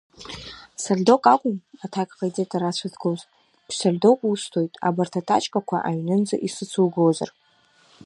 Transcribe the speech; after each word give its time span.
Сольдок 0.83 1.23
акәым, 1.33 1.57
аҭак 1.83 2.09
ҟаиҵеит 2.17 2.51
арацәа 2.57 2.87
згоз, 2.93 3.21
ԥшьсольдок 3.67 4.19
усҭоит 4.31 4.73
абарҭ 4.87 5.13
атачкақәа 5.21 5.77
аҩнынӡа 5.89 6.37
исыцугозар. 6.47 7.29